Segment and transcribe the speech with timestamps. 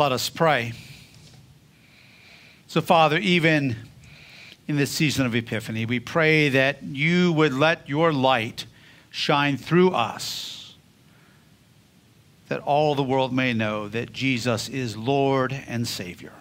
[0.00, 0.72] Let us pray.
[2.68, 3.76] So, Father, even
[4.66, 8.64] in this season of Epiphany, we pray that you would let your light
[9.10, 10.74] shine through us,
[12.48, 16.32] that all the world may know that Jesus is Lord and Savior.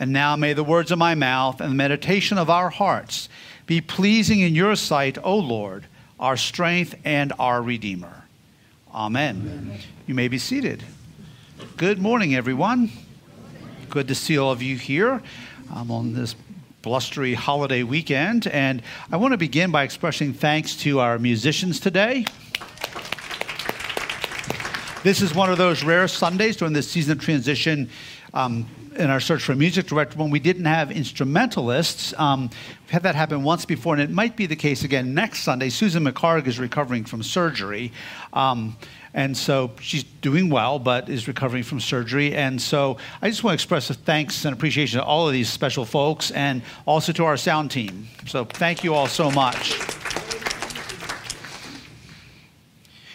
[0.00, 3.28] And now may the words of my mouth and the meditation of our hearts
[3.66, 5.86] be pleasing in your sight, O Lord,
[6.18, 8.24] our strength and our Redeemer.
[8.92, 9.36] Amen.
[9.36, 9.78] Amen.
[10.08, 10.82] You may be seated.
[11.76, 12.90] Good morning, everyone.
[13.88, 15.22] Good to see all of you here
[15.72, 16.34] I'm on this
[16.82, 18.46] blustery holiday weekend.
[18.46, 18.82] And
[19.12, 22.24] I want to begin by expressing thanks to our musicians today.
[25.02, 27.90] This is one of those rare Sundays during this season of transition
[28.34, 28.66] um,
[29.00, 32.14] in our search for a music director when we didn't have instrumentalists.
[32.18, 32.42] Um,
[32.82, 35.70] we've had that happen once before, and it might be the case again next Sunday.
[35.70, 37.92] Susan McCarg is recovering from surgery.
[38.32, 38.76] Um,
[39.12, 42.34] and so she's doing well, but is recovering from surgery.
[42.34, 45.48] And so I just want to express a thanks and appreciation to all of these
[45.48, 48.06] special folks and also to our sound team.
[48.26, 49.99] So thank you all so much.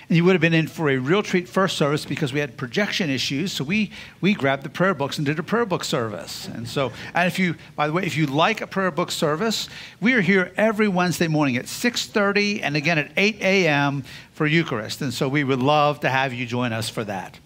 [0.08, 2.58] And you would have been in for a real treat first service because we had
[2.58, 3.52] projection issues.
[3.52, 6.48] So we, we grabbed the prayer books and did a prayer book service.
[6.48, 9.68] And so, and if you, by the way, if you like a prayer book service,
[10.00, 14.04] we are here every Wednesday morning at 6.30 and again at 8 a.m.
[14.34, 15.02] for Eucharist.
[15.02, 17.40] And so we would love to have you join us for that.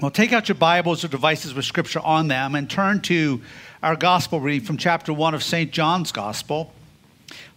[0.00, 3.42] Well, take out your Bibles or devices with scripture on them and turn to
[3.82, 5.72] our gospel reading from chapter 1 of St.
[5.72, 6.72] John's Gospel,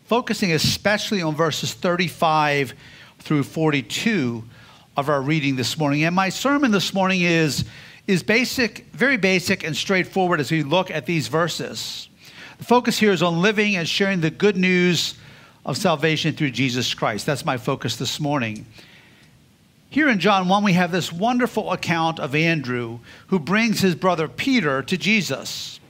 [0.05, 2.73] focusing especially on verses 35
[3.21, 4.43] through 42
[4.97, 6.03] of our reading this morning.
[6.03, 7.65] And my sermon this morning is,
[8.07, 12.09] is basic, very basic and straightforward as we look at these verses.
[12.57, 15.15] The focus here is on living and sharing the good news
[15.65, 17.25] of salvation through Jesus Christ.
[17.25, 18.65] That's my focus this morning.
[19.89, 24.29] Here in John 1, we have this wonderful account of Andrew who brings his brother
[24.29, 25.80] Peter to Jesus.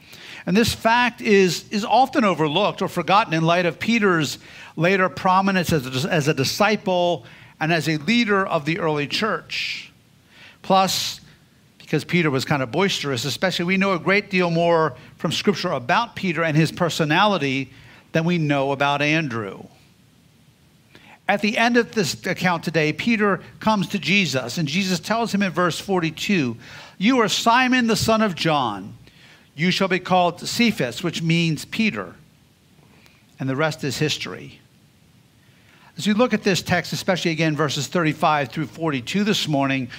[0.45, 4.40] And this fact is, is often overlooked or forgotten in light of Peter's
[4.75, 7.25] later prominence as a, as a disciple
[7.59, 9.91] and as a leader of the early church.
[10.63, 11.22] Plus,
[11.78, 15.72] because Peter was kind of boisterous, especially, we know a great deal more from Scripture
[15.72, 17.72] about Peter and his personality
[18.13, 19.63] than we know about Andrew.
[21.28, 25.41] At the end of this account today, Peter comes to Jesus, and Jesus tells him
[25.41, 26.57] in verse 42
[26.97, 28.97] You are Simon the son of John.
[29.62, 32.16] You shall be called Cephas, which means Peter.
[33.40, 34.60] And the rest is history.
[36.00, 39.90] As we look at this text, especially again verses 35 through 42 this morning,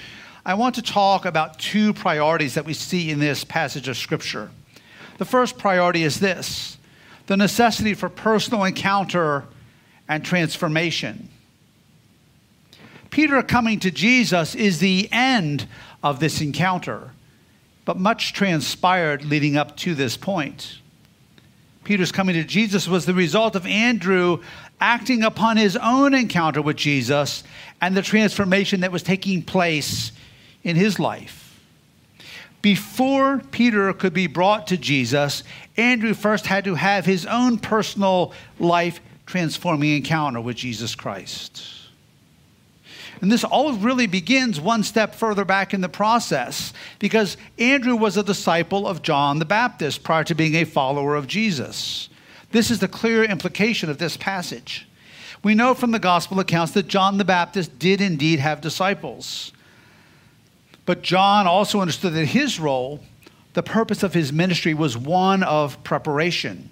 [0.45, 4.51] I want to talk about two priorities that we see in this passage of Scripture.
[5.17, 6.77] The first priority is this
[7.27, 9.45] the necessity for personal encounter
[10.09, 11.29] and transformation.
[13.11, 15.69] Peter coming to Jesus is the end
[16.03, 17.11] of this encounter,
[17.85, 20.79] but much transpired leading up to this point.
[21.83, 24.41] Peter's coming to Jesus was the result of Andrew
[24.79, 27.43] acting upon his own encounter with Jesus
[27.81, 30.11] and the transformation that was taking place
[30.63, 31.59] in his life.
[32.61, 35.43] Before Peter could be brought to Jesus,
[35.75, 41.82] Andrew first had to have his own personal life transforming encounter with Jesus Christ.
[43.23, 48.17] And this all really begins one step further back in the process because Andrew was
[48.17, 52.09] a disciple of John the Baptist prior to being a follower of Jesus.
[52.51, 54.89] This is the clear implication of this passage.
[55.41, 59.53] We know from the gospel accounts that John the Baptist did indeed have disciples.
[60.85, 62.99] But John also understood that his role,
[63.53, 66.69] the purpose of his ministry, was one of preparation.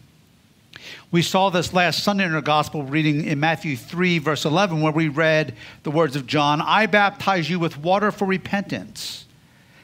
[1.12, 4.94] We saw this last Sunday in our gospel reading in Matthew 3, verse 11, where
[4.94, 9.26] we read the words of John I baptize you with water for repentance.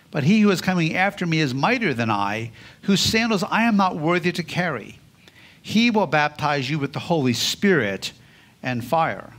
[0.09, 2.51] But he who is coming after me is mightier than I,
[2.83, 4.99] whose sandals I am not worthy to carry.
[5.61, 8.13] He will baptize you with the Holy Spirit
[8.63, 9.33] and fire.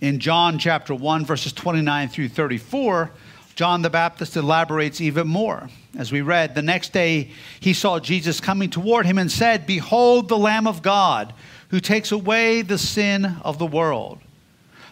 [0.00, 3.10] In John chapter 1, verses 29 through 34,
[3.54, 5.68] John the Baptist elaborates even more.
[5.98, 10.28] As we read, the next day he saw Jesus coming toward him and said, Behold
[10.28, 11.34] the Lamb of God,
[11.68, 14.18] who takes away the sin of the world.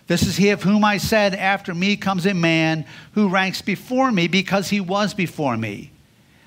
[0.07, 4.11] This is he of whom I said, After me comes a man who ranks before
[4.11, 5.93] me because he was before me.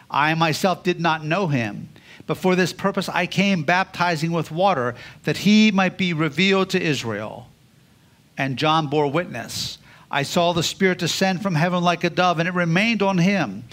[0.10, 1.90] I myself did not know him,
[2.26, 6.82] but for this purpose I came baptizing with water, that he might be revealed to
[6.82, 7.48] Israel.
[8.38, 9.78] And John bore witness.
[10.12, 13.64] I saw the Spirit descend from heaven like a dove, and it remained on him.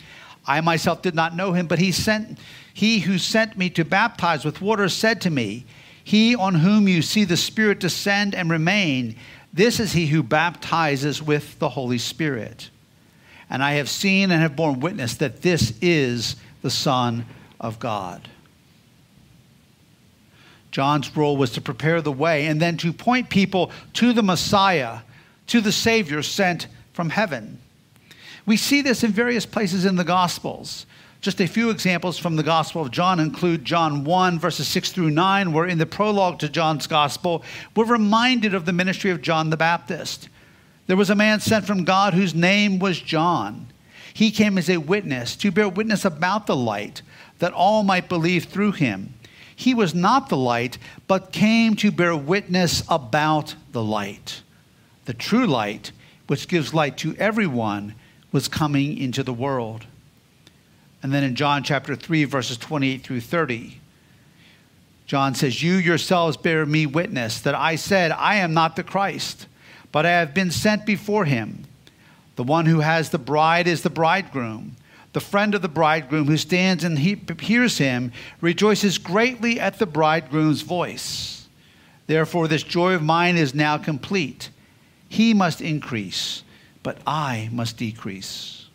[0.46, 2.38] I myself did not know him, but he sent
[2.72, 5.66] he who sent me to baptize with water said to me,
[6.04, 9.16] He on whom you see the Spirit descend and remain,
[9.52, 12.70] this is he who baptizes with the Holy Spirit.
[13.50, 17.26] and I have seen and have borne witness that this is the Son
[17.58, 18.28] of God.
[20.70, 24.98] John's role was to prepare the way and then to point people to the Messiah,
[25.48, 27.60] to the Savior sent from heaven.
[28.46, 30.86] We see this in various places in the Gospels.
[31.20, 35.10] Just a few examples from the Gospel of John include John 1, verses 6 through
[35.10, 37.42] 9, where in the prologue to John's Gospel,
[37.74, 40.28] we're reminded of the ministry of John the Baptist.
[40.86, 43.66] There was a man sent from God whose name was John.
[44.14, 47.02] He came as a witness to bear witness about the light,
[47.40, 49.12] that all might believe through him.
[49.54, 50.78] He was not the light,
[51.08, 54.42] but came to bear witness about the light.
[55.08, 55.90] The true light,
[56.26, 57.94] which gives light to everyone,
[58.30, 59.86] was coming into the world.
[61.02, 63.80] And then in John chapter 3, verses 28 through 30,
[65.06, 69.46] John says, You yourselves bear me witness that I said, I am not the Christ,
[69.92, 71.64] but I have been sent before him.
[72.36, 74.76] The one who has the bride is the bridegroom.
[75.14, 78.12] The friend of the bridegroom who stands and he hears him
[78.42, 81.48] rejoices greatly at the bridegroom's voice.
[82.06, 84.50] Therefore, this joy of mine is now complete.
[85.08, 86.42] He must increase,
[86.82, 88.66] but I must decrease.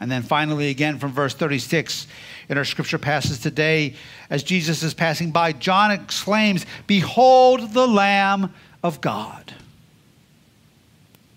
[0.00, 2.06] And then finally, again from verse 36
[2.48, 3.94] in our scripture passage today,
[4.28, 8.52] as Jesus is passing by, John exclaims, Behold the Lamb
[8.82, 9.54] of God.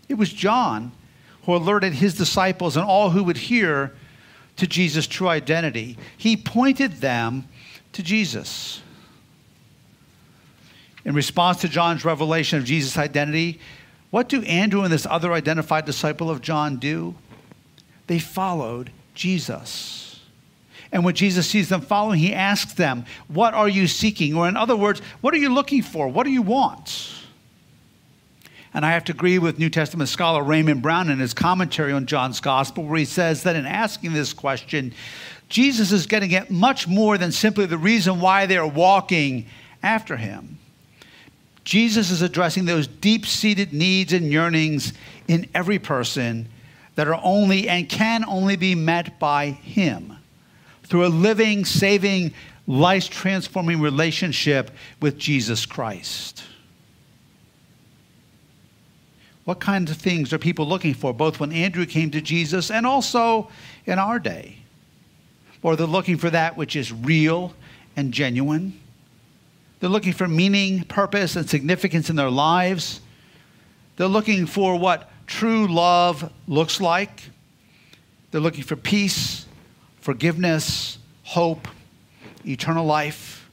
[0.10, 0.92] It was John
[1.44, 3.94] who alerted his disciples and all who would hear
[4.58, 5.98] to Jesus' true identity.
[6.18, 7.48] He pointed them
[7.94, 8.82] to Jesus.
[11.06, 13.60] In response to John's revelation of Jesus' identity,
[14.10, 17.16] what do Andrew and this other identified disciple of John do?
[18.10, 20.20] they followed Jesus.
[20.92, 24.36] And when Jesus sees them following, he asks them, What are you seeking?
[24.36, 26.08] Or, in other words, what are you looking for?
[26.08, 27.14] What do you want?
[28.74, 32.08] And I have to agree with New Testament scholar Raymond Brown in his commentary on
[32.08, 34.94] John's Gospel, where he says that in asking this question,
[35.48, 39.46] Jesus is getting at much more than simply the reason why they are walking
[39.84, 40.59] after him.
[41.70, 44.92] Jesus is addressing those deep seated needs and yearnings
[45.28, 46.50] in every person
[46.96, 50.18] that are only and can only be met by Him
[50.86, 52.34] through a living, saving,
[52.66, 56.44] life transforming relationship with Jesus Christ.
[59.46, 62.88] What kinds of things are people looking for, both when Andrew came to Jesus and
[62.88, 63.52] also
[63.86, 64.58] in our day?
[65.62, 67.54] Or they're looking for that which is real
[67.96, 68.80] and genuine.
[69.80, 73.02] They're looking for meaning, purpose, and significance in their lives.
[73.96, 77.30] They're looking for what true love looks like.
[78.32, 79.46] They're looking for peace,
[80.02, 81.68] forgiveness, hope,
[82.46, 83.50] eternal life.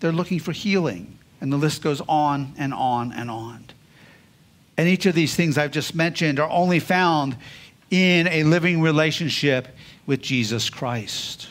[0.00, 1.18] They're looking for healing.
[1.40, 3.64] And the list goes on and on and on.
[4.76, 7.36] And each of these things I've just mentioned are only found
[7.90, 9.68] in a living relationship
[10.06, 11.48] with Jesus Christ.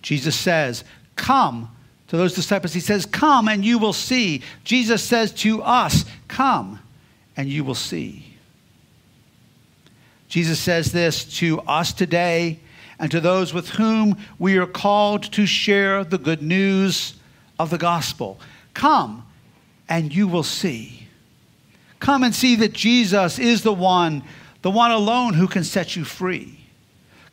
[0.00, 0.84] Jesus says,
[1.16, 1.70] Come
[2.08, 4.42] to those disciples, he says, Come and you will see.
[4.64, 6.78] Jesus says to us, Come
[7.38, 8.36] and you will see.
[10.28, 12.60] Jesus says this to us today
[12.98, 17.14] and to those with whom we are called to share the good news
[17.58, 18.38] of the gospel.
[18.74, 19.26] Come
[19.88, 21.08] and you will see.
[22.00, 24.22] Come and see that Jesus is the one,
[24.62, 26.58] the one alone who can set you free.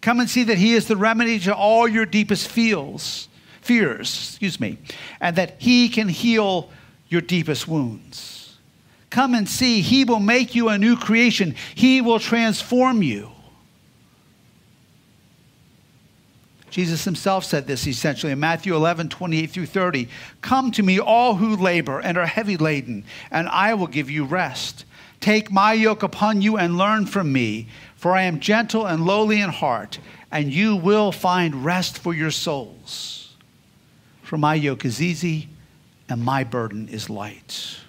[0.01, 3.28] Come and see that he is the remedy to all your deepest feels
[3.69, 4.79] fears, excuse me,
[5.21, 6.71] and that He can heal
[7.07, 8.57] your deepest wounds.
[9.11, 13.29] Come and see, He will make you a new creation, He will transform you.
[16.71, 20.07] Jesus himself said this essentially in Matthew 11, 28 through 30.
[20.41, 24.23] Come to me, all who labor and are heavy laden, and I will give you
[24.23, 24.85] rest.
[25.19, 29.41] Take my yoke upon you and learn from me, for I am gentle and lowly
[29.41, 29.99] in heart,
[30.31, 33.18] and you will find rest for your souls.
[34.29, 35.50] For my yoke is easy
[36.07, 37.79] and my burden is light.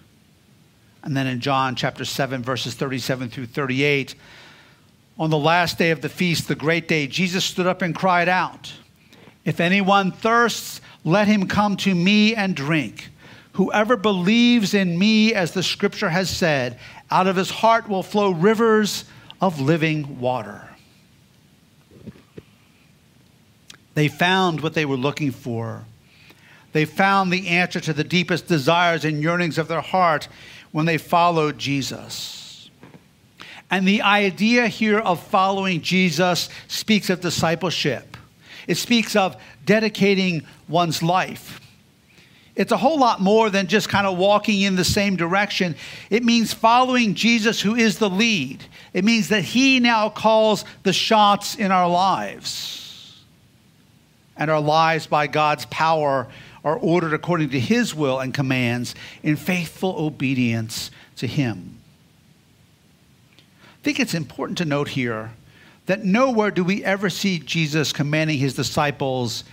[1.02, 4.14] And then in John chapter 7, verses 37 through 38,
[5.18, 8.26] on the last day of the feast, the great day, Jesus stood up and cried
[8.26, 8.73] out,
[9.44, 13.11] If anyone thirsts, let him come to me and drink.
[13.52, 16.78] Whoever believes in me, as the scripture has said,
[17.11, 19.04] out of his heart will flow rivers
[19.42, 20.70] of living water.
[23.92, 25.85] They found what they were looking for
[26.73, 30.29] they found the answer to the deepest desires and yearnings of their heart
[30.73, 32.71] when they followed Jesus.
[33.71, 38.17] And the idea here of following Jesus speaks of discipleship,
[38.67, 41.61] it speaks of dedicating one's life.
[42.57, 45.77] It's a whole lot more than just kind of walking in the same direction.
[46.11, 48.65] It means following Jesus, who is the lead.
[48.93, 52.89] It means that he now calls the shots in our lives.
[54.40, 56.26] And our lives, by God's power,
[56.64, 61.78] are ordered according to his will and commands in faithful obedience to him.
[63.37, 65.30] I think it's important to note here
[65.87, 69.44] that nowhere do we ever see Jesus commanding his disciples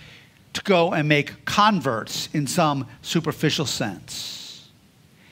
[0.52, 4.68] to go and make converts in some superficial sense.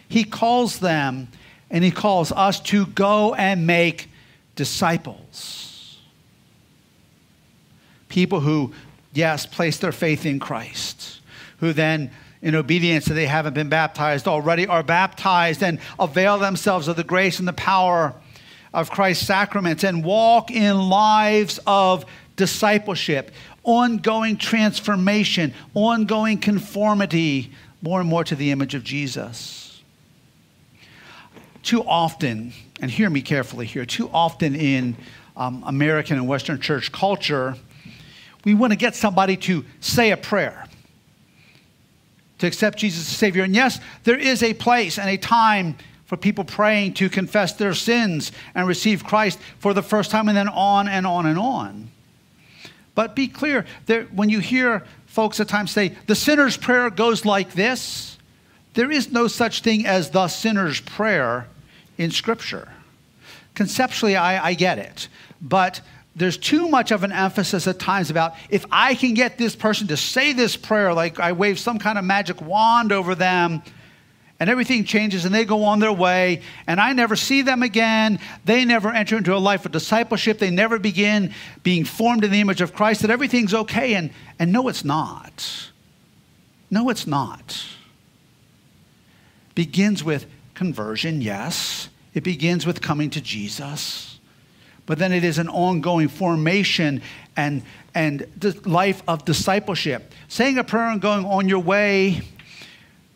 [0.08, 1.28] He calls them
[1.70, 4.08] and he calls us to go and make
[4.54, 5.98] disciples.
[8.08, 8.72] People who,
[9.16, 11.20] yes, place their faith in Christ,
[11.58, 12.11] who then,
[12.42, 17.04] in obedience that they haven't been baptized already, are baptized and avail themselves of the
[17.04, 18.14] grace and the power
[18.75, 22.04] of Christ's sacraments and walk in lives of
[22.37, 23.30] discipleship,
[23.64, 27.50] ongoing transformation, ongoing conformity
[27.82, 29.82] more and more to the image of Jesus.
[31.62, 34.96] Too often, and hear me carefully here, too often in
[35.37, 37.56] um, American and Western church culture,
[38.46, 40.66] we want to get somebody to say a prayer,
[42.38, 43.42] to accept Jesus as Savior.
[43.42, 47.74] And yes, there is a place and a time for people praying to confess their
[47.74, 51.90] sins and receive Christ for the first time, and then on and on and on.
[52.94, 57.24] But be clear, there, when you hear folks at times say, the sinner's prayer goes
[57.24, 58.16] like this,
[58.74, 61.48] there is no such thing as the sinner's prayer
[61.98, 62.68] in Scripture.
[63.54, 65.08] Conceptually, I, I get it.
[65.40, 65.80] But
[66.16, 69.88] there's too much of an emphasis at times about if I can get this person
[69.88, 73.62] to say this prayer, like I wave some kind of magic wand over them,
[74.40, 78.18] and everything changes and they go on their way and i never see them again.
[78.44, 80.38] They never enter into a life of discipleship.
[80.38, 81.32] They never begin
[81.62, 85.70] being formed in the image of christ that everything's okay and, and no it's not.
[86.70, 87.64] No it's not.
[89.54, 91.88] Begins with conversion yes.
[92.12, 94.15] It begins with coming to jesus
[94.87, 97.02] but then it is an ongoing formation
[97.37, 97.62] and
[97.95, 102.21] and the life of discipleship saying a prayer and going on your way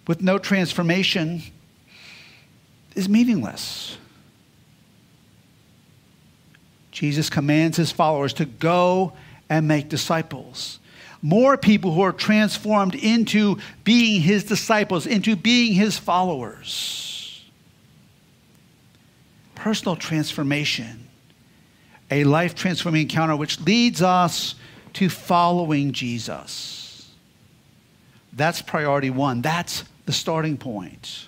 [0.06, 1.42] with no transformation
[2.94, 3.96] is meaningless.
[6.90, 9.12] Jesus commands his followers to go
[9.48, 10.78] and make disciples.
[11.22, 17.44] More people who are transformed into being his disciples, into being his followers.
[19.54, 21.09] Personal transformation,
[22.10, 24.54] a life transforming encounter which leads us
[24.94, 27.10] to following Jesus.
[28.32, 29.42] That's priority one.
[29.42, 31.26] That's the starting point.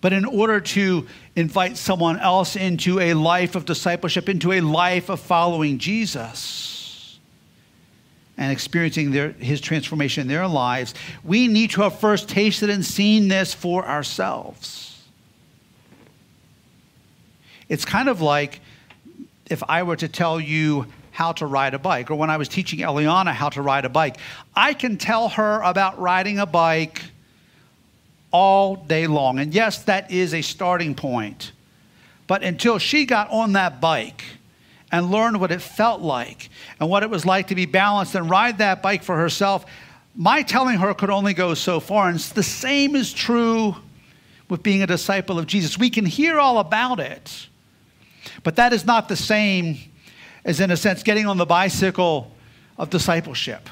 [0.00, 5.08] But in order to invite someone else into a life of discipleship, into a life
[5.08, 7.18] of following Jesus
[8.36, 10.94] and experiencing their, his transformation in their lives,
[11.24, 15.02] we need to have first tasted and seen this for ourselves.
[17.68, 18.60] It's kind of like
[19.50, 22.48] if I were to tell you how to ride a bike, or when I was
[22.48, 24.18] teaching Eliana how to ride a bike,
[24.54, 27.02] I can tell her about riding a bike
[28.30, 29.38] all day long.
[29.38, 31.52] And yes, that is a starting point.
[32.26, 34.22] But until she got on that bike
[34.92, 38.28] and learned what it felt like and what it was like to be balanced and
[38.30, 39.64] ride that bike for herself,
[40.14, 42.08] my telling her could only go so far.
[42.08, 43.76] And the same is true
[44.48, 45.78] with being a disciple of Jesus.
[45.78, 47.48] We can hear all about it,
[48.42, 49.78] but that is not the same
[50.44, 52.30] as, in a sense, getting on the bicycle
[52.76, 53.68] of discipleship.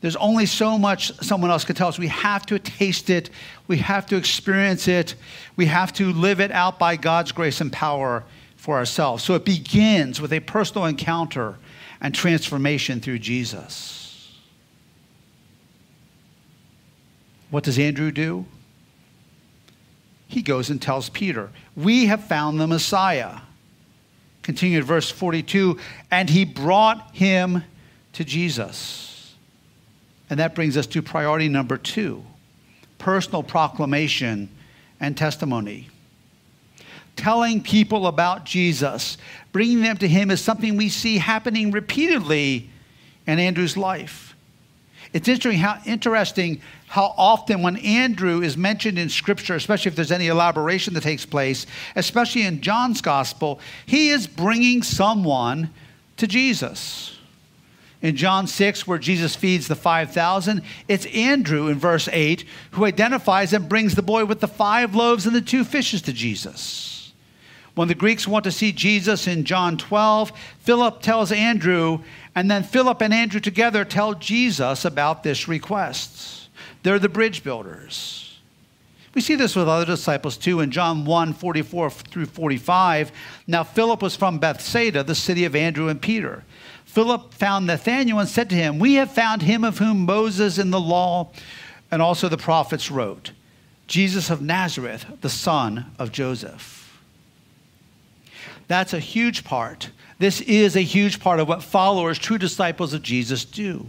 [0.00, 1.98] There's only so much someone else can tell us.
[1.98, 3.30] We have to taste it.
[3.66, 5.16] We have to experience it.
[5.56, 8.24] We have to live it out by God's grace and power
[8.56, 9.24] for ourselves.
[9.24, 11.56] So it begins with a personal encounter
[12.00, 14.38] and transformation through Jesus.
[17.50, 18.44] What does Andrew do?
[20.28, 23.38] He goes and tells Peter, We have found the Messiah.
[24.48, 25.78] Continue at verse 42
[26.10, 27.62] and he brought him
[28.14, 29.34] to Jesus.
[30.30, 32.24] And that brings us to priority number two
[32.96, 34.48] personal proclamation
[35.00, 35.90] and testimony.
[37.14, 39.18] Telling people about Jesus,
[39.52, 42.70] bringing them to Him, is something we see happening repeatedly
[43.26, 44.27] in Andrew's life.
[45.12, 50.12] It's interesting how, interesting how often when Andrew is mentioned in Scripture, especially if there's
[50.12, 55.70] any elaboration that takes place, especially in John's Gospel, he is bringing someone
[56.18, 57.16] to Jesus.
[58.00, 63.52] In John 6, where Jesus feeds the 5,000, it's Andrew in verse 8 who identifies
[63.52, 66.97] and brings the boy with the five loaves and the two fishes to Jesus.
[67.78, 72.00] When the Greeks want to see Jesus in John 12, Philip tells Andrew,
[72.34, 76.48] and then Philip and Andrew together tell Jesus about this request.
[76.82, 78.36] They're the bridge builders.
[79.14, 83.12] We see this with other disciples too in John 1 44 through 45.
[83.46, 86.42] Now, Philip was from Bethsaida, the city of Andrew and Peter.
[86.84, 90.72] Philip found Nathanael and said to him, We have found him of whom Moses in
[90.72, 91.30] the law
[91.92, 93.30] and also the prophets wrote,
[93.86, 96.87] Jesus of Nazareth, the son of Joseph.
[98.68, 99.90] That's a huge part.
[100.18, 103.86] This is a huge part of what followers, true disciples of Jesus, do.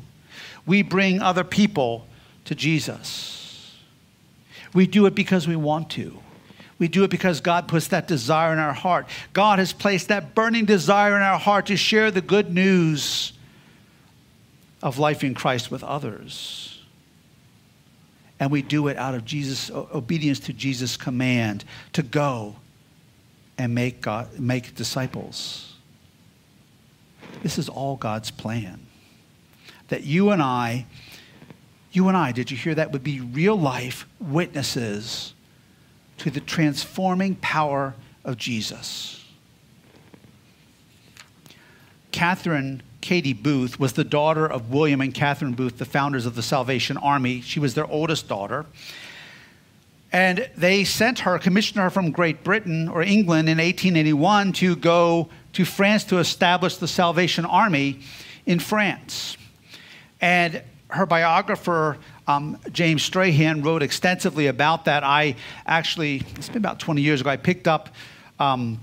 [0.66, 2.08] We bring other people
[2.46, 3.76] to Jesus.
[4.74, 6.20] We do it because we want to.
[6.78, 9.08] We do it because God puts that desire in our heart.
[9.34, 13.34] God has placed that burning desire in our heart to share the good news
[14.82, 16.80] of life in Christ with others.
[18.40, 22.56] And we do it out of Jesus obedience to Jesus' command to go
[23.60, 25.76] and make God make disciples.
[27.44, 28.80] This is all God's plan.
[29.90, 30.88] That you and I
[31.92, 35.34] you and I, did you hear that, would be real life witnesses
[36.18, 39.26] to the transforming power of Jesus.
[42.12, 46.44] Catherine Katie Booth was the daughter of William and Catherine Booth, the founders of the
[46.44, 47.42] Salvation Army.
[47.42, 48.66] She was their oldest daughter.
[50.12, 55.30] And they sent her, commissioned her from Great Britain or England in 1881 to go
[55.54, 58.00] to France to establish the Salvation Army
[58.46, 59.38] in France.
[60.22, 61.98] And her biographer,
[62.28, 65.04] um, James Strahan, wrote extensively about that.
[65.04, 65.36] I
[65.68, 67.90] actually, it's been about 20 years ago, I picked up
[68.40, 68.80] um,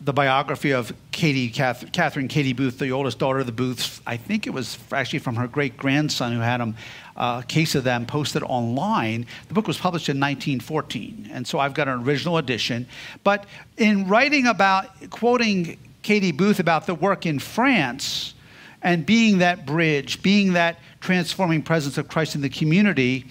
[0.00, 4.00] the biography of Katie, Catherine Katie Booth, the oldest daughter of the Booths.
[4.06, 6.76] I think it was actually from her great grandson who had them,
[7.16, 9.26] uh, a case of them posted online.
[9.48, 12.86] The book was published in 1914, and so I've got an original edition.
[13.24, 18.34] But in writing about, quoting Katie Booth about the work in France
[18.82, 23.26] and being that bridge, being that transforming presence of Christ in the community,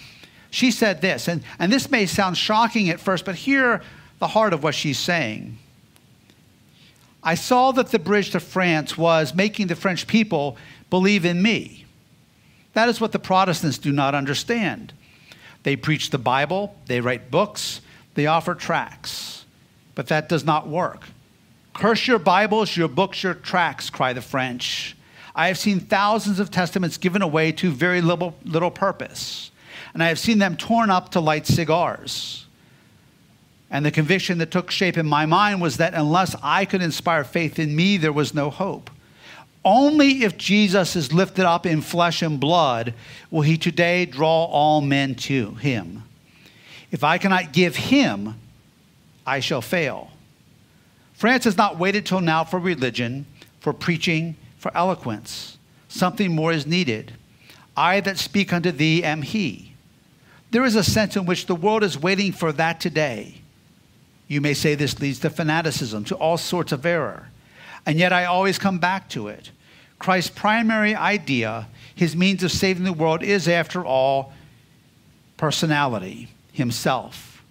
[0.52, 3.82] she said this, and, and this may sound shocking at first, but hear
[4.20, 5.58] the heart of what she's saying.
[7.24, 10.58] I saw that the bridge to France was making the French people
[10.90, 11.86] believe in me.
[12.74, 14.94] That is what the Protestants do not understand.
[15.64, 17.82] They preach the Bible, they write books,
[18.16, 19.46] they offer tracts,
[19.94, 21.04] but that does not work.
[21.74, 24.96] Curse your Bibles, your books, your tracts, cry the French.
[25.36, 29.52] I have seen thousands of testaments given away to very little, little purpose,
[29.94, 32.46] and I have seen them torn up to light cigars.
[33.70, 37.24] And the conviction that took shape in my mind was that unless I could inspire
[37.24, 38.90] faith in me, there was no hope.
[39.64, 42.94] Only if Jesus is lifted up in flesh and blood
[43.30, 46.04] will he today draw all men to him.
[46.92, 48.36] If I cannot give him,
[49.26, 50.10] I shall fail.
[51.14, 53.28] France has not waited till now for religion,
[53.60, 55.58] for preaching, for eloquence.
[55.88, 57.14] Something more is needed.
[57.78, 59.74] I that speak unto thee am he.
[60.50, 63.36] There is a sense in which the world is waiting for that today.
[64.28, 67.31] You may say this leads to fanaticism, to all sorts of error.
[67.86, 69.52] And yet I always come back to it.
[70.00, 74.34] Christ's primary idea, his means of saving the world, is, after all,
[75.38, 77.44] personality, himself.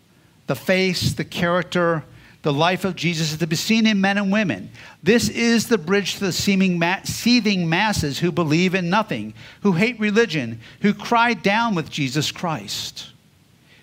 [0.46, 2.04] The face, the character,
[2.42, 4.70] the life of Jesus is to be seen in men and women.
[5.02, 9.72] This is the bridge to the seeming ma- seething masses who believe in nothing, who
[9.72, 13.09] hate religion, who cry down with Jesus Christ.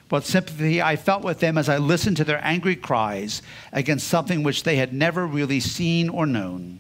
[0.10, 3.42] What sympathy I felt with them as I listened to their angry cries
[3.74, 6.80] against something which they had never really seen or known.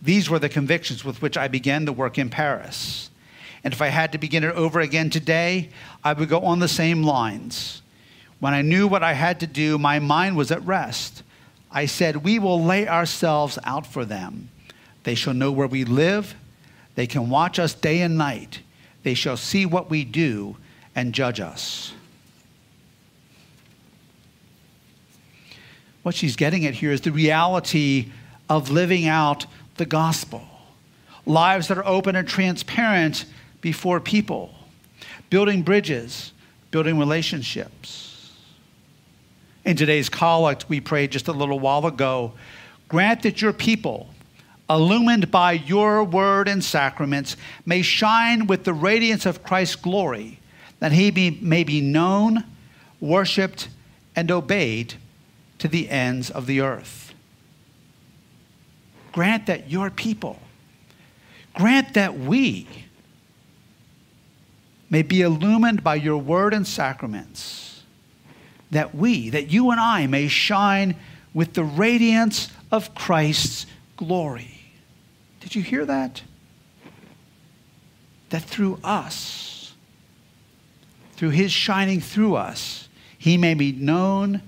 [0.00, 3.10] These were the convictions with which I began the work in Paris.
[3.64, 5.70] And if I had to begin it over again today,
[6.04, 7.82] I would go on the same lines.
[8.38, 11.22] When I knew what I had to do, my mind was at rest.
[11.72, 14.50] I said, We will lay ourselves out for them.
[15.04, 16.34] They shall know where we live.
[16.94, 18.60] They can watch us day and night.
[19.02, 20.58] They shall see what we do
[20.94, 21.92] and judge us.
[26.04, 28.10] What she's getting at here is the reality
[28.50, 30.42] of living out the gospel.
[31.24, 33.24] Lives that are open and transparent
[33.62, 34.54] before people,
[35.30, 36.32] building bridges,
[36.70, 38.32] building relationships.
[39.64, 42.34] In today's collect, we prayed just a little while ago
[42.86, 44.10] grant that your people,
[44.68, 50.38] illumined by your word and sacraments, may shine with the radiance of Christ's glory,
[50.80, 52.44] that he be, may be known,
[53.00, 53.70] worshiped,
[54.14, 54.94] and obeyed
[55.64, 57.14] to the ends of the earth.
[59.12, 60.38] Grant that your people,
[61.54, 62.68] grant that we
[64.90, 67.82] may be illumined by your word and sacraments
[68.72, 70.96] that we, that you and I may shine
[71.32, 73.64] with the radiance of Christ's
[73.96, 74.60] glory.
[75.40, 76.20] Did you hear that?
[78.28, 79.72] That through us,
[81.14, 84.42] through his shining through us, he may be known,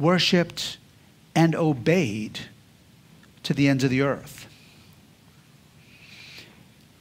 [0.00, 0.78] worshiped,
[1.34, 2.40] and obeyed
[3.42, 4.46] to the ends of the earth.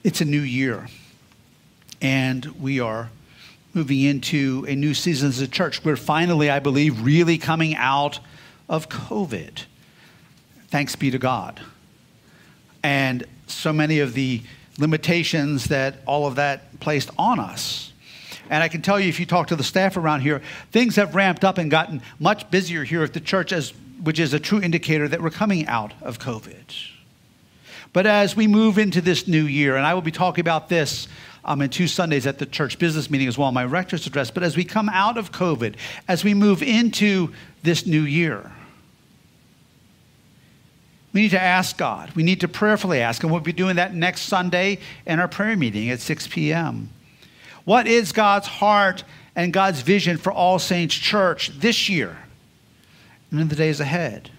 [0.03, 0.87] It's a new year,
[2.01, 3.09] and we are
[3.73, 5.83] moving into a new season as a church.
[5.83, 8.19] We're finally, I believe, really coming out
[8.67, 9.63] of COVID.
[10.67, 11.59] Thanks be to God.
[12.83, 14.41] And so many of the
[14.77, 17.88] limitations that all of that placed on us.
[18.49, 21.15] And I can tell you, if you talk to the staff around here, things have
[21.15, 24.61] ramped up and gotten much busier here at the church, as, which is a true
[24.61, 26.55] indicator that we're coming out of COVID.
[27.93, 31.07] But as we move into this new year, and I will be talking about this
[31.45, 34.43] um, in two Sundays at the church business meeting as well, my rector's address, but
[34.43, 35.75] as we come out of COVID,
[36.07, 37.33] as we move into
[37.63, 38.51] this new year,
[41.13, 42.11] we need to ask God.
[42.15, 45.55] We need to prayerfully ask, and we'll be doing that next Sunday in our prayer
[45.55, 46.91] meeting at 6 p.m.
[47.65, 49.03] What is God's heart
[49.35, 52.17] and God's vision for All Saints Church this year
[53.31, 54.31] and in the days ahead?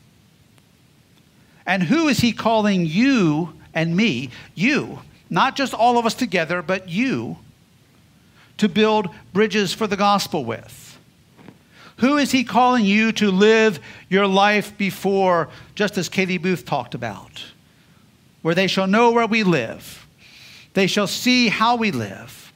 [1.66, 6.62] And who is he calling you and me, you, not just all of us together,
[6.62, 7.36] but you,
[8.58, 10.98] to build bridges for the gospel with?
[11.98, 13.78] Who is he calling you to live
[14.08, 17.44] your life before, just as Katie Booth talked about?
[18.42, 20.06] Where they shall know where we live,
[20.72, 22.49] they shall see how we live,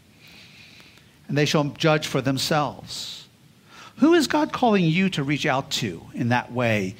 [1.28, 3.26] and they shall judge for themselves.
[3.98, 6.96] Who is God calling you to reach out to in that way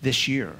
[0.00, 0.54] this year?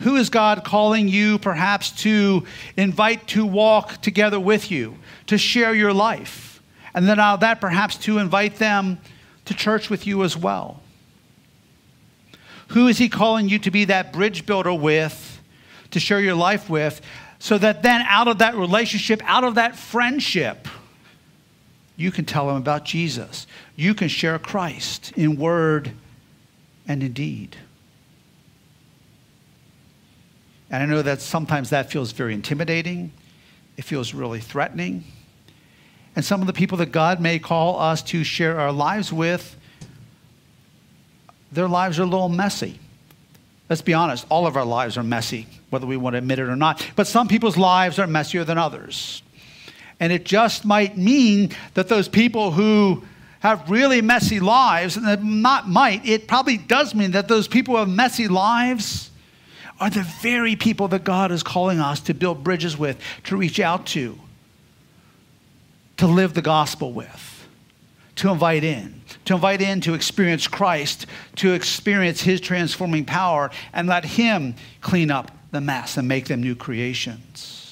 [0.00, 2.44] Who is God calling you perhaps to
[2.76, 6.62] invite to walk together with you, to share your life?
[6.94, 8.98] And then out of that, perhaps to invite them
[9.44, 10.80] to church with you as well.
[12.68, 15.40] Who is He calling you to be that bridge builder with,
[15.90, 17.00] to share your life with,
[17.38, 20.68] so that then out of that relationship, out of that friendship,
[21.98, 23.48] you can tell them about Jesus.
[23.74, 25.90] You can share Christ in word
[26.86, 27.56] and in deed.
[30.70, 33.10] And I know that sometimes that feels very intimidating.
[33.76, 35.02] It feels really threatening.
[36.14, 39.56] And some of the people that God may call us to share our lives with,
[41.50, 42.78] their lives are a little messy.
[43.68, 46.42] Let's be honest, all of our lives are messy, whether we want to admit it
[46.42, 46.86] or not.
[46.94, 49.20] But some people's lives are messier than others.
[50.00, 53.02] And it just might mean that those people who
[53.40, 57.80] have really messy lives, and not might, it probably does mean that those people who
[57.80, 59.10] have messy lives
[59.80, 63.60] are the very people that God is calling us to build bridges with, to reach
[63.60, 64.18] out to,
[65.98, 67.46] to live the gospel with,
[68.16, 71.06] to invite in, to invite in to experience Christ,
[71.36, 76.40] to experience His transforming power, and let Him clean up the mess and make them
[76.40, 77.67] new creations.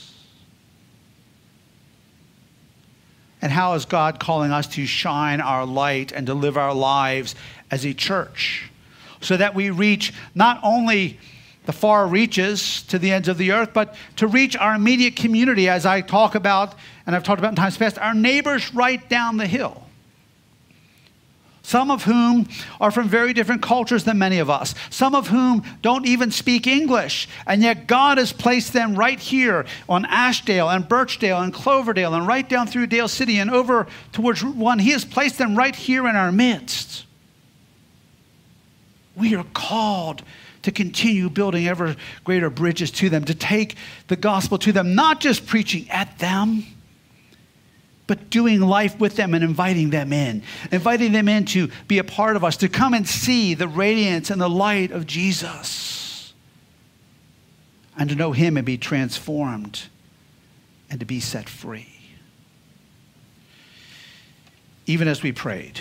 [3.46, 7.36] And how is God calling us to shine our light and to live our lives
[7.70, 8.72] as a church
[9.20, 11.20] so that we reach not only
[11.64, 15.68] the far reaches to the ends of the earth, but to reach our immediate community,
[15.68, 16.74] as I talk about,
[17.06, 19.85] and I've talked about in times past, our neighbors right down the hill.
[21.66, 22.48] Some of whom
[22.80, 24.72] are from very different cultures than many of us.
[24.88, 27.28] Some of whom don't even speak English.
[27.44, 32.24] And yet God has placed them right here on Ashdale and Birchdale and Cloverdale and
[32.24, 34.78] right down through Dale City and over towards Route 1.
[34.78, 37.04] He has placed them right here in our midst.
[39.16, 40.22] We are called
[40.62, 43.74] to continue building ever greater bridges to them, to take
[44.06, 46.64] the gospel to them, not just preaching at them,
[48.06, 52.04] but doing life with them and inviting them in, inviting them in to be a
[52.04, 56.32] part of us, to come and see the radiance and the light of Jesus,
[57.98, 59.82] and to know Him and be transformed
[60.90, 61.92] and to be set free.
[64.86, 65.80] Even as we prayed,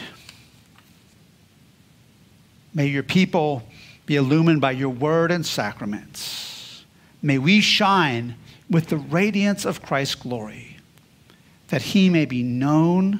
[2.73, 3.63] may your people
[4.05, 6.83] be illumined by your word and sacraments.
[7.21, 8.35] May we shine
[8.69, 10.74] with the radiance of Christ's glory,
[11.69, 13.19] that he may be known,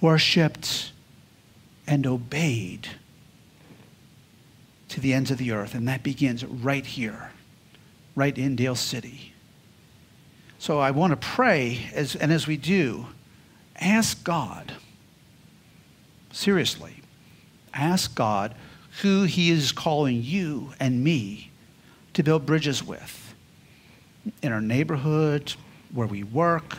[0.00, 0.92] worshiped,
[1.86, 2.88] and obeyed
[4.88, 5.74] to the ends of the earth.
[5.74, 7.30] And that begins right here,
[8.14, 9.32] right in Dale City.
[10.58, 13.06] So I want to pray, as, and as we do,
[13.80, 14.72] ask God,
[16.30, 17.02] seriously,
[17.74, 18.54] ask God
[19.00, 21.50] who He is calling you and me
[22.14, 23.34] to build bridges with
[24.42, 25.54] in our neighborhood,
[25.92, 26.76] where we work,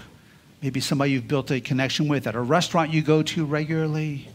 [0.64, 4.30] maybe somebody you've built a connection with at a restaurant you go to regularly.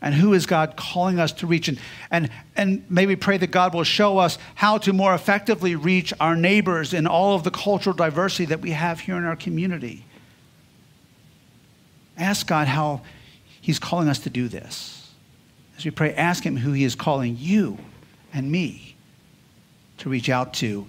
[0.00, 1.68] And who is God calling us to reach?
[1.68, 1.78] And,
[2.10, 6.34] and, and maybe pray that God will show us how to more effectively reach our
[6.34, 10.04] neighbors in all of the cultural diversity that we have here in our community.
[12.16, 13.02] Ask God how
[13.60, 15.10] He's calling us to do this.
[15.76, 17.78] As we pray, ask Him who He is calling you
[18.32, 18.96] and me
[19.98, 20.86] to reach out to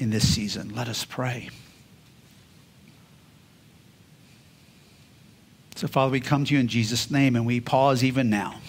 [0.00, 0.74] in this season.
[0.74, 1.50] Let us pray.
[5.76, 8.60] So, Father, we come to you in Jesus' name and we pause even now.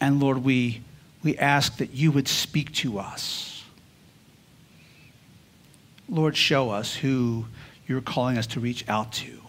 [0.00, 0.82] And Lord, we,
[1.24, 3.64] we ask that you would speak to us.
[6.08, 7.46] Lord, show us who
[7.88, 9.40] you're calling us to reach out to,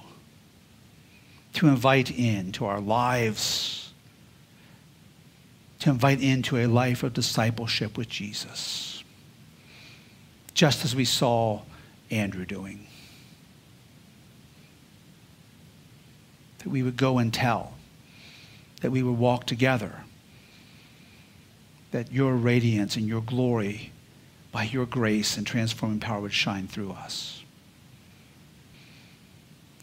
[1.54, 3.93] to invite into our lives,
[5.82, 9.04] to invite into a life of discipleship with Jesus,
[10.56, 11.62] just as we saw
[12.10, 12.88] Andrew doing.
[16.63, 17.74] That we would go and tell,
[18.82, 20.04] that we would walk together
[21.91, 23.91] that your radiance and your glory
[24.52, 27.43] by your grace and transforming power would shine through us.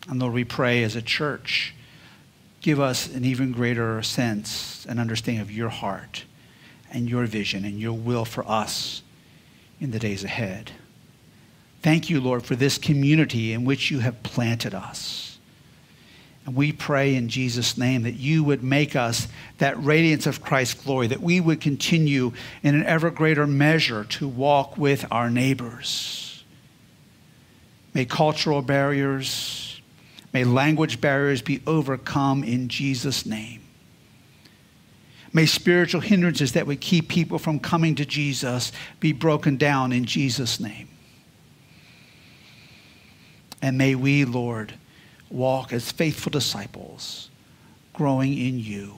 [0.08, 1.74] And Lord, we pray as a church,
[2.62, 6.24] give us an even greater sense and understanding of your heart
[6.90, 9.02] and your vision and your will for us
[9.80, 10.72] in the days ahead.
[11.82, 15.27] Thank you, Lord, for this community in which you have planted us.
[16.48, 20.82] And we pray in Jesus' name that you would make us that radiance of Christ's
[20.82, 22.32] glory, that we would continue
[22.62, 26.42] in an ever greater measure to walk with our neighbors.
[27.92, 29.82] May cultural barriers,
[30.32, 33.60] may language barriers be overcome in Jesus' name.
[35.34, 40.06] May spiritual hindrances that would keep people from coming to Jesus be broken down in
[40.06, 40.88] Jesus' name.
[43.60, 44.72] And may we, Lord,
[45.30, 47.30] walk as faithful disciples,
[47.92, 48.94] growing in you.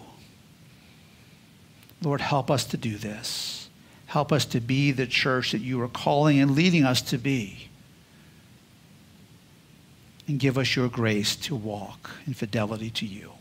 [2.03, 3.69] Lord, help us to do this.
[4.07, 7.69] Help us to be the church that you are calling and leading us to be.
[10.27, 13.33] And give us your grace to walk in fidelity to you.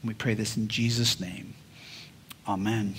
[0.00, 1.54] And we pray this in Jesus' name.
[2.46, 2.94] Amen.